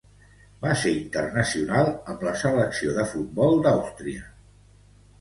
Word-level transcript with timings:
Va 0.63 0.71
ser 0.83 0.93
internacional 1.01 1.91
amb 2.15 2.25
la 2.31 2.35
selecció 2.47 2.99
de 2.99 3.07
futbol 3.15 3.65
d'Àustria. 3.69 4.29